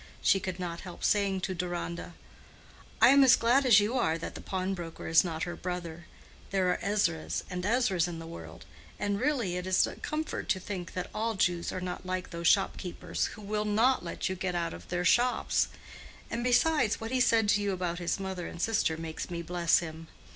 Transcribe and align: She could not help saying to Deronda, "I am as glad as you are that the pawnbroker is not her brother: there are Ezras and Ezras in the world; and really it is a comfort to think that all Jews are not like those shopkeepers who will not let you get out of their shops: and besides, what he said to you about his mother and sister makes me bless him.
She 0.23 0.39
could 0.39 0.59
not 0.59 0.79
help 0.81 1.03
saying 1.03 1.41
to 1.41 1.53
Deronda, 1.53 2.15
"I 2.99 3.09
am 3.09 3.23
as 3.23 3.35
glad 3.35 3.67
as 3.67 3.79
you 3.79 3.93
are 3.99 4.17
that 4.17 4.33
the 4.33 4.41
pawnbroker 4.41 5.05
is 5.07 5.23
not 5.23 5.43
her 5.43 5.55
brother: 5.55 6.07
there 6.49 6.71
are 6.71 6.79
Ezras 6.81 7.43
and 7.51 7.63
Ezras 7.63 8.07
in 8.07 8.17
the 8.17 8.25
world; 8.25 8.65
and 8.97 9.21
really 9.21 9.57
it 9.57 9.67
is 9.67 9.85
a 9.85 9.97
comfort 9.97 10.49
to 10.49 10.59
think 10.59 10.95
that 10.95 11.11
all 11.13 11.35
Jews 11.35 11.71
are 11.71 11.79
not 11.79 12.03
like 12.03 12.31
those 12.31 12.47
shopkeepers 12.47 13.25
who 13.37 13.43
will 13.43 13.63
not 13.63 14.03
let 14.03 14.27
you 14.27 14.33
get 14.35 14.55
out 14.55 14.73
of 14.73 14.87
their 14.87 15.05
shops: 15.05 15.67
and 16.31 16.43
besides, 16.43 16.99
what 16.99 17.11
he 17.11 17.19
said 17.19 17.47
to 17.49 17.61
you 17.61 17.71
about 17.71 17.99
his 17.99 18.19
mother 18.19 18.47
and 18.47 18.59
sister 18.59 18.97
makes 18.97 19.29
me 19.29 19.43
bless 19.43 19.81
him. 19.81 20.07